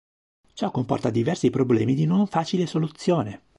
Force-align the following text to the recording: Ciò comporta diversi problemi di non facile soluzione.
Ciò 0.55 0.71
comporta 0.71 1.11
diversi 1.11 1.51
problemi 1.51 1.93
di 1.93 2.05
non 2.05 2.25
facile 2.25 2.65
soluzione. 2.65 3.39